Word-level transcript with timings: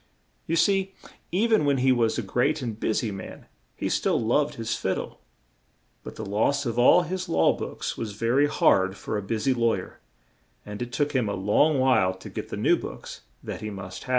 You 0.47 0.55
see 0.55 0.95
e 1.31 1.45
ven 1.45 1.63
when 1.63 1.77
he 1.77 1.91
was 1.91 2.17
a 2.17 2.23
great 2.23 2.63
and 2.63 2.79
bu 2.79 2.91
sy 2.91 3.11
man 3.11 3.45
he 3.75 3.87
still 3.87 4.19
loved 4.19 4.55
his 4.55 4.75
fid 4.75 4.95
dle; 4.95 5.19
but 6.01 6.15
the 6.15 6.25
loss 6.25 6.65
of 6.65 6.79
all 6.79 7.03
his 7.03 7.29
law 7.29 7.55
books 7.55 7.99
was 7.99 8.13
ve 8.13 8.27
ry 8.29 8.45
hard 8.47 8.97
for 8.97 9.15
a 9.15 9.21
bu 9.21 9.37
sy 9.37 9.51
law 9.51 9.75
yer, 9.75 9.99
and 10.65 10.81
it 10.81 10.91
took 10.91 11.11
him 11.11 11.29
a 11.29 11.35
long 11.35 11.77
while 11.77 12.15
to 12.15 12.31
get 12.31 12.49
the 12.49 12.57
new 12.57 12.77
books 12.77 13.21
that 13.43 13.61
he 13.61 13.69
must 13.69 14.05
have. 14.05 14.09